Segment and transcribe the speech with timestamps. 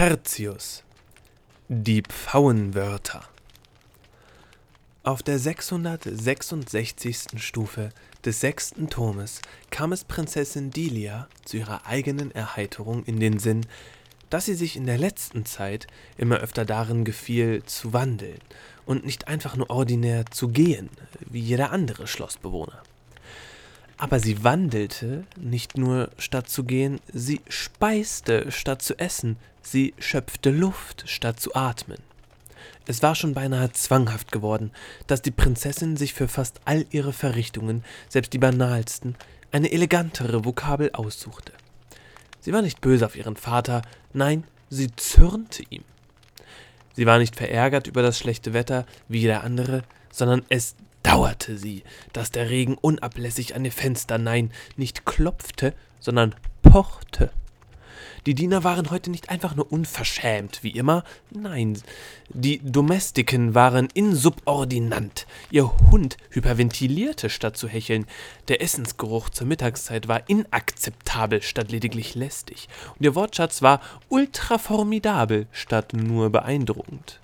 [0.00, 0.82] Tertius
[1.68, 3.22] Die Pfauenwörter
[5.02, 7.18] Auf der 666.
[7.36, 7.90] Stufe
[8.24, 13.66] des sechsten Turmes kam es Prinzessin Delia zu ihrer eigenen Erheiterung in den Sinn,
[14.30, 15.86] dass sie sich in der letzten Zeit
[16.16, 18.38] immer öfter darin gefiel, zu wandeln
[18.86, 20.88] und nicht einfach nur ordinär zu gehen,
[21.28, 22.82] wie jeder andere Schlossbewohner.
[24.00, 30.50] Aber sie wandelte nicht nur statt zu gehen, sie speiste statt zu essen, sie schöpfte
[30.50, 31.98] Luft statt zu atmen.
[32.86, 34.70] Es war schon beinahe zwanghaft geworden,
[35.06, 39.16] dass die Prinzessin sich für fast all ihre Verrichtungen, selbst die banalsten,
[39.52, 41.52] eine elegantere Vokabel aussuchte.
[42.40, 43.82] Sie war nicht böse auf ihren Vater,
[44.14, 45.84] nein, sie zürnte ihm.
[46.94, 51.82] Sie war nicht verärgert über das schlechte Wetter wie jeder andere, sondern es dauerte sie,
[52.12, 57.30] dass der Regen unablässig an die Fenster, nein, nicht klopfte, sondern pochte.
[58.26, 61.80] Die Diener waren heute nicht einfach nur unverschämt, wie immer, nein,
[62.28, 65.26] die Domestiken waren insubordinant.
[65.50, 68.06] Ihr Hund hyperventilierte statt zu hecheln.
[68.48, 72.68] Der Essensgeruch zur Mittagszeit war inakzeptabel statt lediglich lästig.
[72.98, 73.80] Und ihr Wortschatz war
[74.10, 77.20] ultraformidabel statt nur beeindruckend.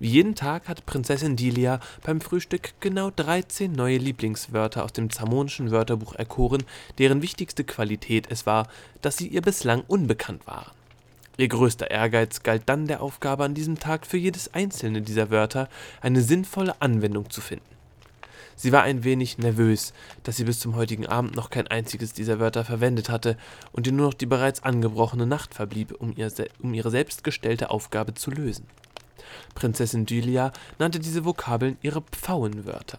[0.00, 5.72] Wie jeden Tag hatte Prinzessin Delia beim Frühstück genau 13 neue Lieblingswörter aus dem zamonischen
[5.72, 6.62] Wörterbuch erkoren,
[6.98, 8.68] deren wichtigste Qualität es war,
[9.02, 10.70] dass sie ihr bislang unbekannt waren.
[11.36, 15.68] Ihr größter Ehrgeiz galt dann der Aufgabe, an diesem Tag für jedes einzelne dieser Wörter
[16.00, 17.64] eine sinnvolle Anwendung zu finden.
[18.54, 22.38] Sie war ein wenig nervös, dass sie bis zum heutigen Abend noch kein einziges dieser
[22.38, 23.36] Wörter verwendet hatte
[23.72, 28.14] und ihr nur noch die bereits angebrochene Nacht verblieb, um, ihr, um ihre selbstgestellte Aufgabe
[28.14, 28.66] zu lösen.
[29.54, 32.98] Prinzessin Dylia nannte diese Vokabeln ihre Pfauenwörter,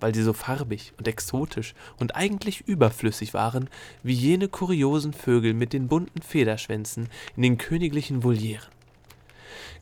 [0.00, 3.68] weil sie so farbig und exotisch und eigentlich überflüssig waren,
[4.02, 8.68] wie jene kuriosen Vögel mit den bunten Federschwänzen in den königlichen Volieren.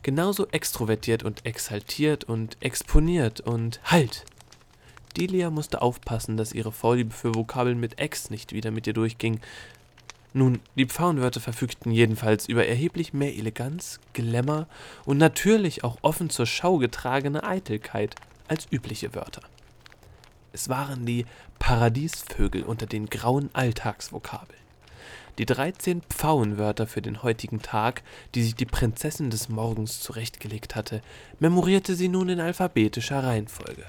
[0.03, 4.25] Genauso extrovertiert und exaltiert und exponiert und halt!
[5.17, 9.39] Delia musste aufpassen, dass ihre Vorliebe für Vokabeln mit Ex nicht wieder mit ihr durchging,
[10.33, 14.67] nun, die Pfauenwörter verfügten jedenfalls über erheblich mehr Eleganz, Glamour
[15.05, 18.15] und natürlich auch offen zur Schau getragene Eitelkeit
[18.47, 19.41] als übliche Wörter.
[20.53, 21.25] Es waren die
[21.59, 24.59] Paradiesvögel unter den grauen Alltagsvokabeln.
[25.37, 28.01] Die 13 Pfauenwörter für den heutigen Tag,
[28.33, 31.03] die sich die Prinzessin des Morgens zurechtgelegt hatte,
[31.39, 33.85] memorierte sie nun in alphabetischer Reihenfolge.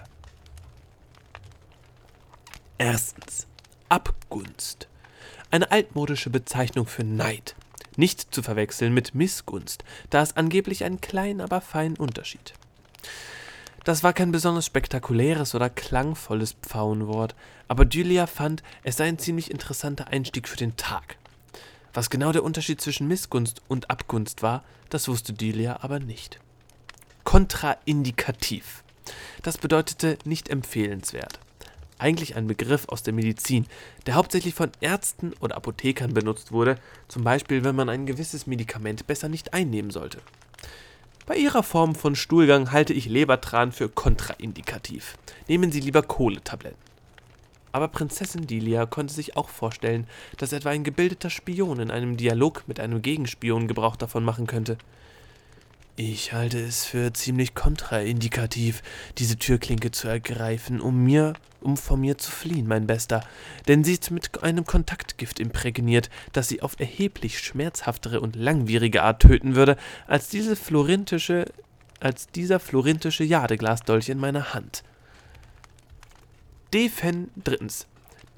[2.76, 3.46] Erstens
[3.88, 4.88] Abgunst
[5.50, 7.54] eine altmodische Bezeichnung für Neid.
[7.96, 12.54] Nicht zu verwechseln mit Missgunst, da es angeblich einen kleinen, aber feinen Unterschied.
[13.84, 17.34] Das war kein besonders spektakuläres oder klangvolles Pfauenwort,
[17.68, 21.16] aber Julia fand, es sei ein ziemlich interessanter Einstieg für den Tag.
[21.94, 26.38] Was genau der Unterschied zwischen Missgunst und Abgunst war, das wusste Julia aber nicht.
[27.24, 28.84] Kontraindikativ.
[29.42, 31.40] Das bedeutete nicht empfehlenswert
[31.98, 33.66] eigentlich ein Begriff aus der Medizin,
[34.06, 36.76] der hauptsächlich von Ärzten oder Apothekern benutzt wurde,
[37.08, 40.18] zum Beispiel wenn man ein gewisses Medikament besser nicht einnehmen sollte.
[41.26, 45.18] Bei Ihrer Form von Stuhlgang halte ich Lebertran für kontraindikativ.
[45.46, 46.78] Nehmen Sie lieber Kohletabletten.
[47.70, 50.06] Aber Prinzessin Delia konnte sich auch vorstellen,
[50.38, 54.78] dass etwa ein gebildeter Spion in einem Dialog mit einem Gegenspion Gebrauch davon machen könnte.
[56.00, 58.84] Ich halte es für ziemlich kontraindikativ,
[59.18, 63.26] diese Türklinke zu ergreifen, um mir, um vor mir zu fliehen, mein Bester,
[63.66, 69.22] denn sie ist mit einem Kontaktgift imprägniert, das sie auf erheblich schmerzhaftere und langwierige Art
[69.22, 69.76] töten würde,
[70.06, 71.46] als diese florentische,
[71.98, 74.84] als dieser florentische Jadeglasdolch in meiner Hand.
[76.72, 77.88] Defen, drittens,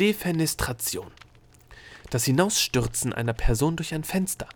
[0.00, 1.10] Defenestration.
[2.09, 4.49] Das Hinausstürzen einer Person durch ein Fenster.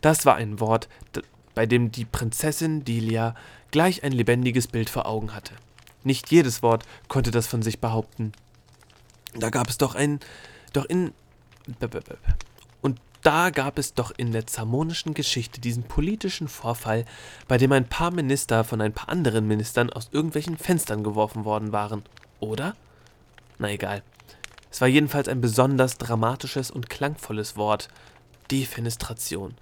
[0.00, 0.88] Das war ein Wort,
[1.58, 3.34] bei dem die Prinzessin Delia
[3.72, 5.54] gleich ein lebendiges Bild vor Augen hatte.
[6.04, 8.30] Nicht jedes Wort konnte das von sich behaupten.
[9.34, 10.20] Da gab es doch ein.
[10.72, 11.12] Doch in.
[12.80, 17.04] Und da gab es doch in der zamonischen Geschichte diesen politischen Vorfall,
[17.48, 21.72] bei dem ein paar Minister von ein paar anderen Ministern aus irgendwelchen Fenstern geworfen worden
[21.72, 22.04] waren.
[22.38, 22.76] Oder?
[23.58, 24.04] Na egal.
[24.70, 27.88] Es war jedenfalls ein besonders dramatisches und klangvolles Wort.
[28.48, 29.56] Defenestration.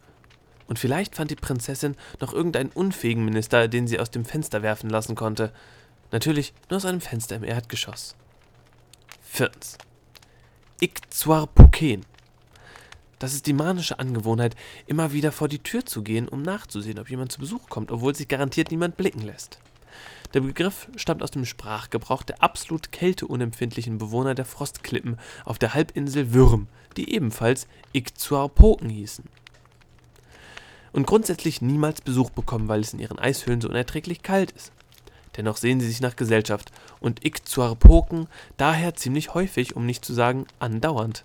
[0.68, 4.90] Und vielleicht fand die Prinzessin noch irgendeinen unfähigen Minister, den sie aus dem Fenster werfen
[4.90, 5.52] lassen konnte.
[6.12, 8.16] Natürlich nur aus einem Fenster im Erdgeschoss.
[9.22, 9.78] Viertens.
[10.80, 12.04] Ikzuarpuken.
[13.18, 17.08] Das ist die manische Angewohnheit, immer wieder vor die Tür zu gehen, um nachzusehen, ob
[17.08, 19.58] jemand zu Besuch kommt, obwohl sich garantiert niemand blicken lässt.
[20.34, 26.34] Der Begriff stammt aus dem Sprachgebrauch der absolut kälteunempfindlichen Bewohner der Frostklippen auf der Halbinsel
[26.34, 29.24] Würm, die ebenfalls Ikzuarpoken hießen.
[30.96, 34.72] Und grundsätzlich niemals Besuch bekommen, weil es in ihren Eishöhlen so unerträglich kalt ist.
[35.37, 40.46] Dennoch sehen sie sich nach Gesellschaft und Ikzuarpoken daher ziemlich häufig, um nicht zu sagen
[40.58, 41.25] andauernd.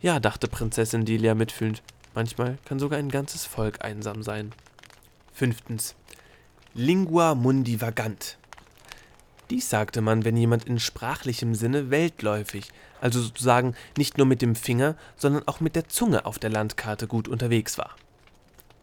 [0.00, 1.82] Ja, dachte Prinzessin Delia mitfühlend,
[2.14, 4.52] manchmal kann sogar ein ganzes Volk einsam sein.
[5.34, 5.94] Fünftens.
[6.72, 8.38] Lingua mundi vagant.
[9.50, 12.72] Dies sagte man, wenn jemand in sprachlichem Sinne weltläufig,
[13.02, 17.06] also sozusagen nicht nur mit dem Finger, sondern auch mit der Zunge auf der Landkarte
[17.06, 17.94] gut unterwegs war.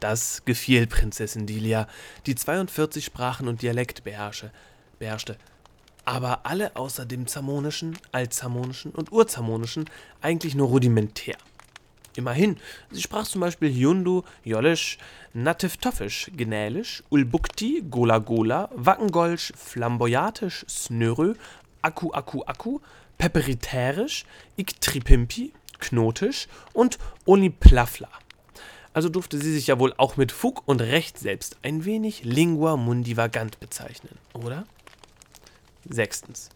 [0.03, 1.87] Das gefiel Prinzessin Dilia,
[2.25, 4.51] die 42 Sprachen und Dialekt beherrsche,
[4.99, 5.37] beherrschte,
[6.03, 9.89] aber alle außer dem Zamonischen, Altzamonischen und Urzamonischen
[10.21, 11.37] eigentlich nur rudimentär.
[12.17, 12.57] Immerhin,
[12.91, 14.97] sie sprach zum Beispiel Hyundu, Jollisch,
[15.31, 21.35] Nativtoffisch, Gnälisch, Ulbukti, Gola Gola, Wackengolsch, Flamboyatisch, Snörö,
[21.81, 22.81] Akku Akku Akku,
[23.17, 24.25] Peperitärisch,
[24.57, 28.09] Iktripimpi, Knotisch und Oniplafla.
[28.93, 32.77] Also durfte sie sich ja wohl auch mit Fug und Recht selbst ein wenig lingua
[32.77, 34.65] mundivagant bezeichnen, oder?
[35.89, 36.49] Sechstens.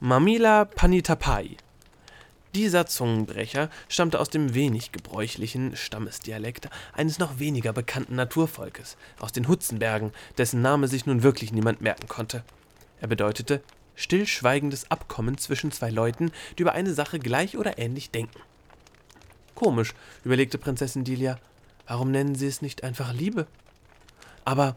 [0.00, 1.56] Mamila Panitapai
[2.54, 9.48] dieser Zungenbrecher stammte aus dem wenig gebräuchlichen Stammesdialekt eines noch weniger bekannten Naturvolkes, aus den
[9.48, 12.44] Hutzenbergen, dessen Name sich nun wirklich niemand merken konnte.
[13.00, 13.60] Er bedeutete
[13.96, 18.38] stillschweigendes Abkommen zwischen zwei Leuten, die über eine Sache gleich oder ähnlich denken.
[19.54, 21.38] Komisch, überlegte Prinzessin Delia,
[21.86, 23.46] warum nennen sie es nicht einfach Liebe?
[24.44, 24.76] Aber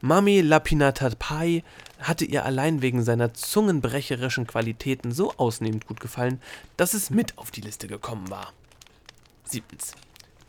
[0.00, 1.64] Mami Lapinatapai
[2.00, 6.40] hatte ihr allein wegen seiner zungenbrecherischen Qualitäten so ausnehmend gut gefallen,
[6.76, 8.52] dass es mit auf die Liste gekommen war.
[9.44, 9.94] Siebtens.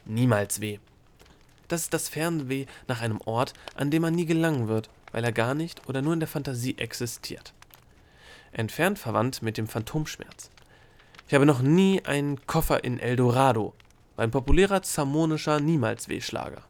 [0.06, 0.80] Niemals weh.
[1.68, 5.32] Das ist das Fernweh nach einem Ort, an dem man nie gelangen wird, weil er
[5.32, 7.54] gar nicht oder nur in der Fantasie existiert.
[8.52, 10.50] Entfernt verwandt mit dem Phantomschmerz.
[11.30, 13.74] Ich habe noch nie einen Koffer in Eldorado,
[14.18, 16.64] ein populärer zamonischer Niemals-Weh-Schlager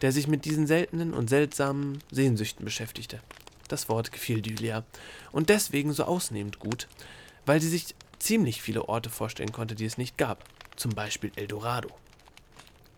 [0.00, 3.20] der sich mit diesen seltenen und seltsamen Sehnsüchten beschäftigte.
[3.68, 4.84] Das Wort gefiel Dylia
[5.32, 6.88] und deswegen so ausnehmend gut,
[7.46, 10.44] weil sie sich ziemlich viele Orte vorstellen konnte, die es nicht gab,
[10.76, 11.90] zum Beispiel Eldorado.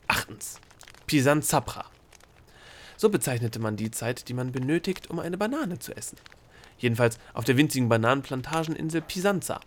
[0.06, 0.60] Achtens.
[1.06, 1.86] Pisan Zapra.
[2.96, 6.16] So bezeichnete man die Zeit, die man benötigt, um eine Banane zu essen.
[6.78, 9.60] Jedenfalls auf der winzigen Bananenplantageninsel Pisanza,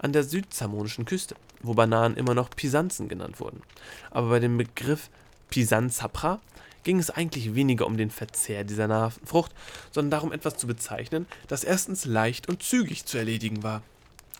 [0.00, 3.62] an der südzamonischen Küste, wo Bananen immer noch Pisanzen genannt wurden.
[4.10, 5.10] Aber bei dem Begriff
[5.50, 6.40] Pisan Zapra
[6.82, 9.52] ging es eigentlich weniger um den Verzehr dieser nahrhaften Frucht,
[9.90, 13.82] sondern darum, etwas zu bezeichnen, das erstens leicht und zügig zu erledigen war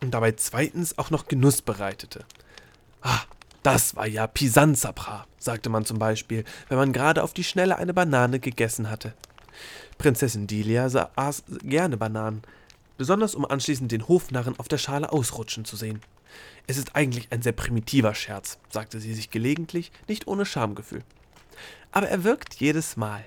[0.02, 2.24] und dabei zweitens auch noch Genuss bereitete.
[3.02, 3.20] Ah,
[3.62, 7.92] das war ja Pisanzapra, sagte man zum Beispiel, wenn man gerade auf die Schnelle eine
[7.92, 9.12] Banane gegessen hatte.
[9.98, 12.42] Prinzessin Delia aß gerne Bananen,
[13.00, 16.00] besonders um anschließend den Hofnarren auf der Schale ausrutschen zu sehen.
[16.66, 21.02] Es ist eigentlich ein sehr primitiver Scherz, sagte sie sich gelegentlich, nicht ohne Schamgefühl
[21.92, 23.24] aber er wirkt jedes Mal.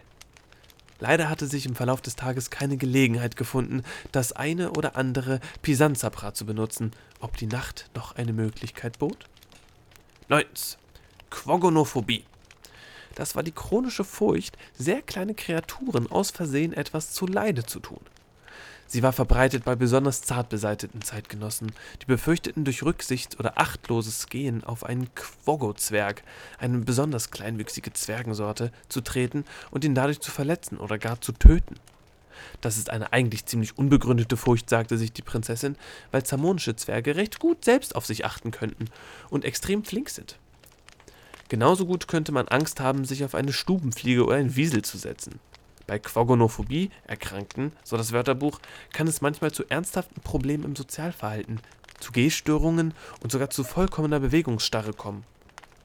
[0.99, 6.33] Leider hatte sich im Verlauf des Tages keine Gelegenheit gefunden, das eine oder andere Pisanzapra
[6.33, 9.25] zu benutzen, ob die Nacht noch eine Möglichkeit bot.
[10.29, 10.45] 9.
[11.29, 12.23] Quogonophobie.
[13.15, 17.99] Das war die chronische Furcht, sehr kleine Kreaturen aus Versehen etwas zu Leide zu tun.
[18.87, 21.71] Sie war verbreitet bei besonders zart beseiteten Zeitgenossen,
[22.01, 26.23] die befürchteten, durch Rücksicht oder achtloses Gehen auf einen Quoggo-Zwerg,
[26.59, 31.75] eine besonders kleinwüchsige Zwergensorte, zu treten und ihn dadurch zu verletzen oder gar zu töten.
[32.61, 35.75] Das ist eine eigentlich ziemlich unbegründete Furcht, sagte sich die Prinzessin,
[36.11, 38.85] weil zamonische Zwerge recht gut selbst auf sich achten könnten
[39.29, 40.37] und extrem flink sind.
[41.49, 45.39] Genauso gut könnte man Angst haben, sich auf eine Stubenfliege oder ein Wiesel zu setzen.
[45.85, 48.59] Bei Quagonophobie Erkrankten, so das Wörterbuch,
[48.93, 51.59] kann es manchmal zu ernsthaften Problemen im Sozialverhalten,
[51.99, 55.25] zu Gehstörungen und sogar zu vollkommener Bewegungsstarre kommen.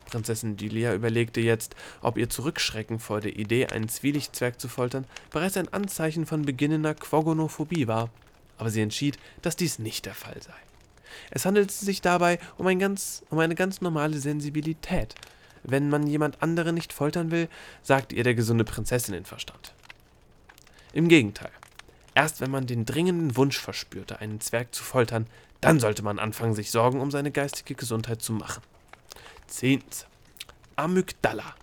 [0.06, 5.56] Prinzessin Delia überlegte jetzt, ob ihr Zurückschrecken vor der Idee, einen Zwielichtzwerg zu foltern, bereits
[5.56, 8.08] ein Anzeichen von beginnender Quagonophobie war,
[8.56, 10.54] aber sie entschied, dass dies nicht der Fall sei.
[11.30, 15.14] Es handelte sich dabei um, ein ganz, um eine ganz normale Sensibilität.
[15.62, 17.48] Wenn man jemand anderen nicht foltern will,
[17.82, 19.74] sagte ihr der gesunde Prinzessinnenverstand.
[20.92, 21.50] Im Gegenteil.
[22.14, 25.26] Erst wenn man den dringenden Wunsch verspürte, einen Zwerg zu foltern,
[25.60, 28.62] dann sollte man anfangen, sich Sorgen um seine geistige Gesundheit zu machen.
[29.46, 30.06] Zehntens.
[30.76, 31.54] Amygdala.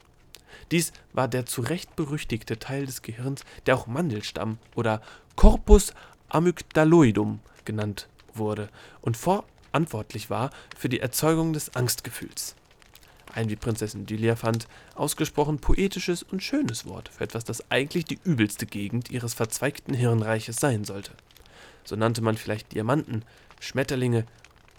[0.71, 5.01] Dies war der zu Recht berüchtigte Teil des Gehirns, der auch Mandelstamm oder
[5.35, 5.93] Corpus
[6.29, 8.69] amygdaloidum genannt wurde
[9.01, 12.55] und verantwortlich war für die Erzeugung des Angstgefühls
[13.35, 18.19] ein, wie Prinzessin Delia fand, ausgesprochen poetisches und schönes Wort für etwas, das eigentlich die
[18.23, 21.11] übelste Gegend ihres verzweigten Hirnreiches sein sollte.
[21.83, 23.23] So nannte man vielleicht Diamanten,
[23.59, 24.25] Schmetterlinge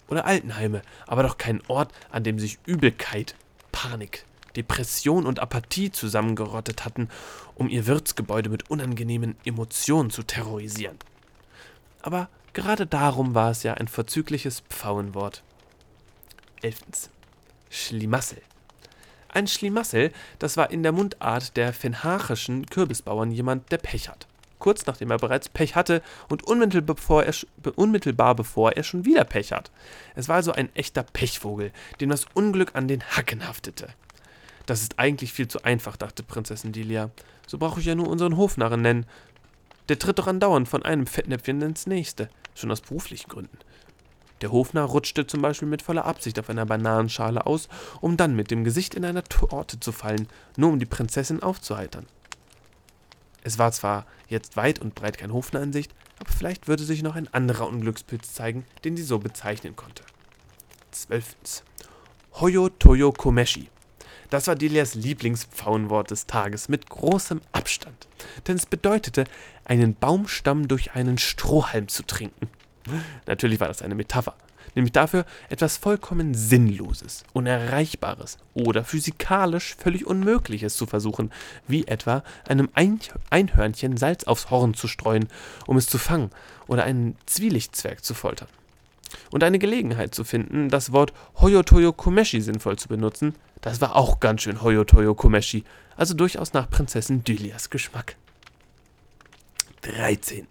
[0.07, 3.35] oder Altenheime, aber doch keinen Ort, an dem sich Übelkeit,
[3.71, 7.09] Panik, Depression und Apathie zusammengerottet hatten,
[7.55, 10.97] um ihr Wirtsgebäude mit unangenehmen Emotionen zu terrorisieren.
[12.01, 15.43] Aber gerade darum war es ja ein vorzügliches Pfauenwort.
[16.61, 17.11] Elftens.
[17.77, 18.41] Schlimassel.
[19.29, 24.27] Ein Schlimassel, das war in der Mundart der fenhachischen Kürbisbauern jemand, der Pech hat.
[24.59, 27.33] Kurz nachdem er bereits Pech hatte und unmittelbar bevor, er,
[27.75, 29.71] unmittelbar bevor er schon wieder Pech hat.
[30.15, 33.89] Es war also ein echter Pechvogel, dem das Unglück an den Hacken haftete.
[34.65, 37.11] Das ist eigentlich viel zu einfach, dachte Prinzessin Delia.
[37.45, 39.05] So brauche ich ja nur unseren Hofnarren nennen.
[39.89, 43.57] Der tritt doch andauernd von einem Fettnäpfchen ins nächste, schon aus beruflichen Gründen.
[44.41, 47.69] Der Hofnarr rutschte zum Beispiel mit voller Absicht auf einer Bananenschale aus,
[48.01, 50.27] um dann mit dem Gesicht in einer Torte zu fallen,
[50.57, 52.05] nur um die Prinzessin aufzuheitern.
[53.43, 57.01] Es war zwar jetzt weit und breit kein Hofnarr in Sicht, aber vielleicht würde sich
[57.01, 60.03] noch ein anderer Unglückspilz zeigen, den sie so bezeichnen konnte.
[60.91, 61.63] Zwölftens.
[62.33, 63.69] Hoyo Toyo Komeshi.
[64.29, 68.07] Das war Delias Lieblingspfauenwort des Tages mit großem Abstand,
[68.47, 69.23] denn es bedeutete,
[69.63, 72.49] einen Baumstamm durch einen Strohhalm zu trinken.
[73.25, 74.35] Natürlich war das eine Metapher,
[74.75, 81.31] nämlich dafür etwas vollkommen Sinnloses, Unerreichbares oder physikalisch völlig Unmögliches zu versuchen,
[81.67, 82.69] wie etwa einem
[83.29, 85.27] Einhörnchen Salz aufs Horn zu streuen,
[85.65, 86.31] um es zu fangen,
[86.67, 88.49] oder einen Zwielichtzwerg zu foltern.
[89.31, 94.19] Und eine Gelegenheit zu finden, das Wort Hoyotoyo Komeshi sinnvoll zu benutzen, das war auch
[94.19, 95.63] ganz schön Hoyotoyo Komeshi,
[95.95, 98.15] also durchaus nach Prinzessin Dylias Geschmack.
[99.81, 100.45] 13.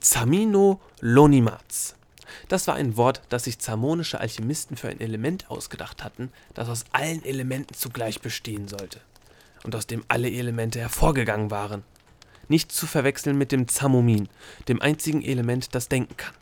[0.00, 1.96] Zamino Lonimatz.
[2.46, 6.84] Das war ein Wort, das sich zamonische Alchemisten für ein Element ausgedacht hatten, das aus
[6.92, 9.00] allen Elementen zugleich bestehen sollte
[9.64, 11.82] und aus dem alle Elemente hervorgegangen waren.
[12.46, 14.28] Nicht zu verwechseln mit dem Zamomin,
[14.68, 16.34] dem einzigen Element, das denken kann.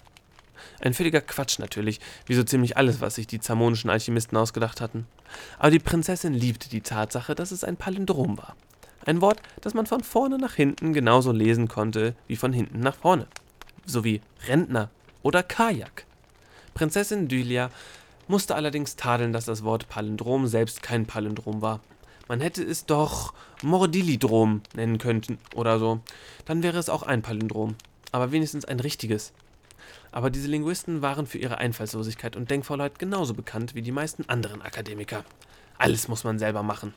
[0.80, 5.06] Ein völliger Quatsch natürlich, wie so ziemlich alles, was sich die zamonischen Alchemisten ausgedacht hatten.
[5.58, 8.54] Aber die Prinzessin liebte die Tatsache, dass es ein Palindrom war.
[9.06, 12.96] Ein Wort, das man von vorne nach hinten genauso lesen konnte wie von hinten nach
[12.96, 13.26] vorne
[13.86, 14.90] sowie Rentner
[15.22, 16.04] oder Kajak.
[16.74, 17.70] Prinzessin Dylia
[18.28, 21.80] musste allerdings tadeln, dass das Wort Palindrom selbst kein Palindrom war.
[22.28, 26.00] Man hätte es doch Mordilidrom nennen können oder so.
[26.44, 27.76] Dann wäre es auch ein Palindrom,
[28.10, 29.32] aber wenigstens ein richtiges.
[30.10, 34.62] Aber diese Linguisten waren für ihre Einfallslosigkeit und Denkfaulheit genauso bekannt wie die meisten anderen
[34.62, 35.24] Akademiker.
[35.78, 36.94] Alles muss man selber machen.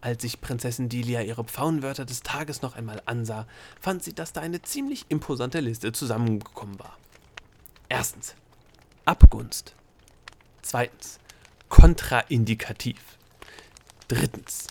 [0.00, 3.46] Als sich Prinzessin Delia ihre Pfauenwörter des Tages noch einmal ansah,
[3.80, 6.96] fand sie, dass da eine ziemlich imposante Liste zusammengekommen war.
[7.88, 8.34] Erstens
[9.04, 9.74] Abgunst.
[10.62, 11.18] Zweitens
[11.68, 13.00] Kontraindikativ.
[14.06, 14.68] Drittens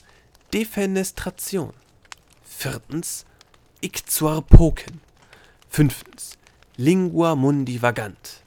[0.53, 1.73] Defenestration.
[2.43, 3.25] Viertens
[3.81, 5.01] Ixuarpoken.
[5.69, 6.37] Fünftens
[6.77, 8.43] Lingua mundi vagant.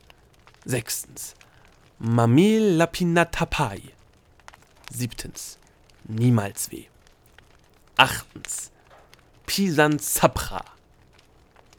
[0.64, 1.34] Sechstens
[1.98, 3.82] Mamil lapinatapai.
[4.90, 5.59] Siebtens
[6.10, 6.86] niemals weh.
[7.96, 8.70] Achtens,
[9.46, 10.64] Pisansapra.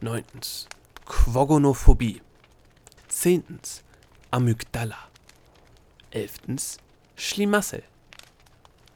[0.02, 0.68] Neuntens,
[1.06, 2.22] Quogonophobie.
[3.08, 3.84] Zehntens,
[4.32, 4.98] Amygdala.
[6.12, 6.78] Elftens,
[7.16, 7.84] Schlimassel.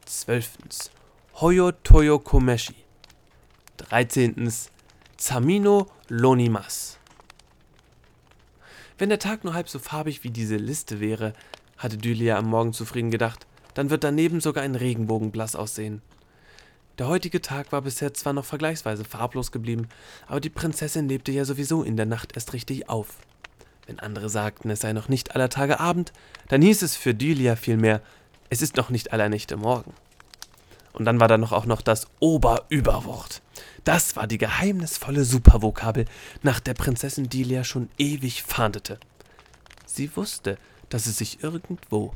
[0.06, 0.92] Zwölftens,
[1.36, 2.76] Hoyotoyokomeshi.
[3.78, 4.72] Dreizehntens,
[5.18, 6.98] Zamino Lonimas.
[8.98, 11.34] Wenn der Tag nur halb so farbig wie diese Liste wäre,
[11.78, 16.02] hatte Dylia am Morgen zufrieden gedacht, dann wird daneben sogar ein Regenbogen blass aussehen.
[16.98, 19.90] Der heutige Tag war bisher zwar noch vergleichsweise farblos geblieben,
[20.28, 23.18] aber die Prinzessin lebte ja sowieso in der Nacht erst richtig auf.
[23.86, 26.14] Wenn andere sagten, es sei noch nicht aller Tage Abend,
[26.48, 28.02] dann hieß es für Dylia vielmehr,
[28.50, 29.94] es ist noch nicht aller Nächte Morgen.
[30.94, 33.42] Und dann war da noch auch noch das Oberüberwort.
[33.84, 36.06] Das war die geheimnisvolle Supervokabel,
[36.42, 38.98] nach der Prinzessin Dylia schon ewig fahndete.
[39.86, 42.14] Sie wusste, dass es sich irgendwo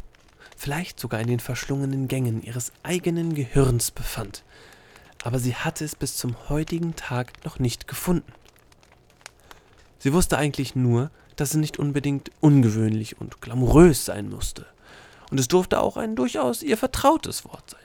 [0.60, 4.44] vielleicht sogar in den verschlungenen Gängen ihres eigenen Gehirns befand,
[5.24, 8.34] aber sie hatte es bis zum heutigen Tag noch nicht gefunden.
[10.00, 14.66] Sie wusste eigentlich nur, dass es nicht unbedingt ungewöhnlich und glamourös sein musste,
[15.32, 17.80] und es durfte auch ein durchaus ihr vertrautes Wort sein.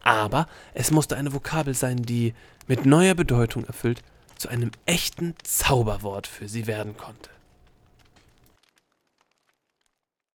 [0.00, 2.34] Aber es musste eine Vokabel sein, die,
[2.66, 4.02] mit neuer Bedeutung erfüllt,
[4.36, 7.30] zu einem echten Zauberwort für sie werden konnte.